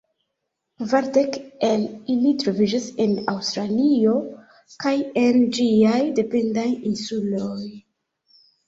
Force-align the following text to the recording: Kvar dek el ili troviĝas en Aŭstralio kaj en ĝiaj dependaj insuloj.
Kvar 0.77 1.09
dek 1.17 1.37
el 1.67 1.83
ili 2.15 2.31
troviĝas 2.45 2.89
en 3.07 3.13
Aŭstralio 3.35 4.17
kaj 4.87 4.97
en 5.29 5.47
ĝiaj 5.59 6.03
dependaj 6.23 6.69
insuloj. 6.95 7.65